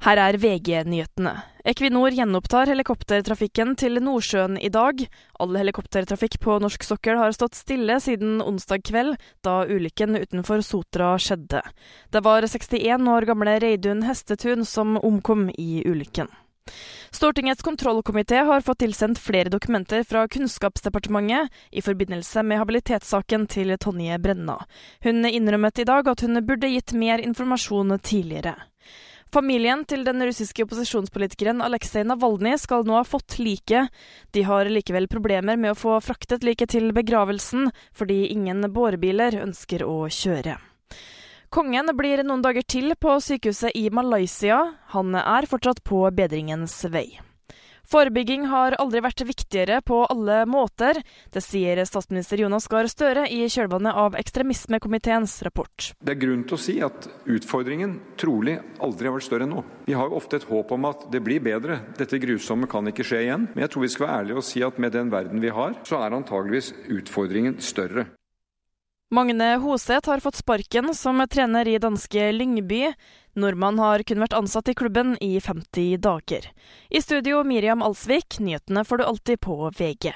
Her 0.00 0.16
er 0.16 0.36
VG-nyhetene. 0.40 1.32
Equinor 1.68 2.14
gjenopptar 2.16 2.70
helikoptertrafikken 2.72 3.74
til 3.76 3.98
Nordsjøen 4.00 4.56
i 4.56 4.70
dag. 4.72 5.02
All 5.36 5.58
helikoptertrafikk 5.60 6.38
på 6.40 6.54
norsk 6.64 6.86
sokkel 6.88 7.20
har 7.20 7.34
stått 7.36 7.58
stille 7.58 7.98
siden 8.00 8.38
onsdag 8.40 8.86
kveld, 8.88 9.18
da 9.44 9.58
ulykken 9.68 10.16
utenfor 10.16 10.64
Sotra 10.64 11.12
skjedde. 11.20 11.60
Det 12.08 12.22
var 12.24 12.48
61 12.48 13.10
år 13.12 13.28
gamle 13.28 13.58
Reidun 13.60 14.06
Hestetun 14.08 14.64
som 14.64 14.96
omkom 14.96 15.50
i 15.60 15.82
ulykken. 15.84 16.32
Stortingets 17.12 17.60
kontrollkomité 17.66 18.40
har 18.46 18.64
fått 18.64 18.80
tilsendt 18.86 19.20
flere 19.20 19.52
dokumenter 19.52 20.04
fra 20.08 20.24
Kunnskapsdepartementet 20.32 21.52
i 21.76 21.84
forbindelse 21.84 22.46
med 22.46 22.62
habilitetssaken 22.62 23.48
til 23.52 23.76
Tonje 23.76 24.16
Brenna. 24.22 24.62
Hun 25.04 25.26
innrømmet 25.28 25.84
i 25.84 25.88
dag 25.92 26.08
at 26.08 26.24
hun 26.24 26.40
burde 26.46 26.72
gitt 26.72 26.96
mer 26.96 27.20
informasjon 27.20 27.98
tidligere. 27.98 28.56
Familien 29.30 29.84
til 29.86 30.02
den 30.02 30.18
russiske 30.26 30.64
opposisjonspolitikeren 30.66 31.62
Aleksej 31.62 32.02
Navalnyj 32.08 32.56
skal 32.64 32.82
nå 32.82 32.96
ha 32.98 33.04
fått 33.06 33.38
liket. 33.38 33.92
De 34.34 34.42
har 34.42 34.66
likevel 34.66 35.06
problemer 35.12 35.54
med 35.54 35.70
å 35.70 35.78
få 35.78 36.00
fraktet 36.02 36.42
liket 36.42 36.74
til 36.74 36.90
begravelsen, 36.96 37.70
fordi 37.94 38.24
ingen 38.34 38.66
bårebiler 38.74 39.38
ønsker 39.44 39.86
å 39.86 40.08
kjøre. 40.10 40.58
Kongen 41.50 41.94
blir 41.98 42.24
noen 42.26 42.42
dager 42.42 42.66
til 42.66 42.96
på 42.98 43.16
sykehuset 43.22 43.78
i 43.78 43.86
Malaysia. 43.94 44.58
Han 44.94 45.14
er 45.14 45.46
fortsatt 45.50 45.84
på 45.86 46.02
bedringens 46.10 46.80
vei. 46.90 47.20
Forebygging 47.90 48.44
har 48.46 48.76
aldri 48.78 49.00
vært 49.02 49.24
viktigere 49.26 49.80
på 49.82 50.04
alle 50.12 50.44
måter. 50.46 51.00
Det 51.34 51.40
sier 51.42 51.80
statsminister 51.88 52.38
Jonas 52.38 52.68
Gahr 52.70 52.86
Støre 52.86 53.24
i 53.26 53.40
kjølvannet 53.50 53.98
av 53.98 54.14
ekstremismekomiteens 54.20 55.40
rapport. 55.42 55.88
Det 55.98 56.14
er 56.14 56.20
grunn 56.20 56.44
til 56.46 56.54
å 56.54 56.60
si 56.62 56.76
at 56.86 57.08
utfordringen 57.26 57.96
trolig 58.20 58.60
aldri 58.78 59.10
har 59.10 59.16
vært 59.16 59.26
større 59.26 59.48
enn 59.48 59.56
nå. 59.56 59.64
Vi 59.90 59.98
har 59.98 60.06
jo 60.06 60.20
ofte 60.20 60.38
et 60.38 60.46
håp 60.46 60.70
om 60.76 60.86
at 60.86 61.08
det 61.10 61.24
blir 61.26 61.42
bedre, 61.42 61.80
dette 61.98 62.22
grusomme 62.22 62.70
kan 62.70 62.86
ikke 62.86 63.08
skje 63.10 63.24
igjen. 63.26 63.50
Men 63.56 63.66
jeg 63.66 63.74
tror 63.74 63.86
vi 63.88 63.92
skal 63.96 64.06
være 64.06 64.22
ærlige 64.22 64.38
og 64.44 64.48
si 64.52 64.62
at 64.62 64.78
med 64.78 64.94
den 64.94 65.10
verden 65.10 65.42
vi 65.42 65.50
har, 65.58 65.74
så 65.82 65.98
er 65.98 66.14
antageligvis 66.14 66.70
utfordringen 66.94 67.58
større. 67.58 68.06
Magne 69.12 69.56
Hoseth 69.56 70.08
har 70.08 70.20
fått 70.20 70.34
sparken 70.34 70.94
som 70.94 71.26
trener 71.30 71.68
i 71.68 71.78
danske 71.78 72.32
Lyngby. 72.32 72.92
Nordmann 73.34 73.78
har 73.82 74.04
kun 74.06 74.22
vært 74.22 74.36
ansatt 74.38 74.70
i 74.70 74.74
klubben 74.78 75.16
i 75.18 75.32
50 75.42 75.96
dager. 75.98 76.46
I 76.94 77.02
studio 77.02 77.42
Miriam 77.42 77.82
Alsvik, 77.82 78.38
nyhetene 78.38 78.84
får 78.86 79.02
du 79.02 79.04
alltid 79.04 79.40
på 79.42 79.56
VG. 79.74 80.14